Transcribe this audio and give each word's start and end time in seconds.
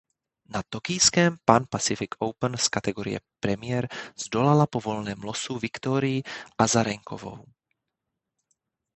Na 0.45 0.61
tokijském 0.69 1.35
Pan 1.45 1.65
Pacific 1.69 2.09
Open 2.19 2.57
z 2.57 2.67
kategorie 2.69 3.19
Premier 3.39 3.87
zdolala 4.25 4.67
po 4.67 4.79
volném 4.79 5.21
losu 5.23 5.59
Viktorii 5.59 6.23
Azarenkovou. 6.57 7.45